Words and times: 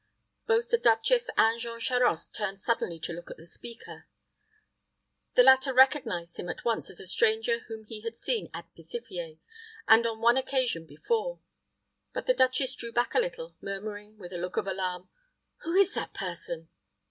Both 0.47 0.69
the 0.69 0.79
duchess 0.79 1.29
and 1.37 1.59
Jean 1.59 1.79
Charost 1.79 2.33
turned 2.33 2.59
suddenly 2.59 2.99
to 3.01 3.13
look 3.13 3.29
at 3.29 3.37
the 3.37 3.45
speaker. 3.45 4.07
The 5.35 5.43
latter 5.43 5.75
recognized 5.75 6.37
him 6.37 6.49
at 6.49 6.65
once 6.65 6.89
as 6.89 6.97
the 6.97 7.05
stranger 7.05 7.59
whom 7.67 7.83
he 7.83 8.01
had 8.01 8.17
seen 8.17 8.49
at 8.51 8.73
Pithiviers, 8.73 9.37
and 9.87 10.07
on 10.07 10.19
one 10.19 10.37
occasion 10.37 10.87
before; 10.87 11.39
but 12.13 12.25
the 12.25 12.33
duchess 12.33 12.73
drew 12.73 12.91
a 12.91 13.19
little 13.19 13.49
back, 13.49 13.61
murmuring, 13.61 14.17
with 14.17 14.33
a 14.33 14.39
look 14.39 14.57
of 14.57 14.65
alarm, 14.65 15.07
"Who 15.65 15.75
is 15.75 15.93
that 15.93 16.15
person?" 16.15 16.69